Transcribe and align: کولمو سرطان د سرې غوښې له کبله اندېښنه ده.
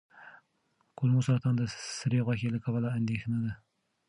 کولمو 0.97 1.25
سرطان 1.27 1.53
د 1.57 1.63
سرې 1.99 2.19
غوښې 2.25 2.47
له 2.53 2.59
کبله 2.65 2.87
اندېښنه 2.99 3.37
ده. 3.45 3.53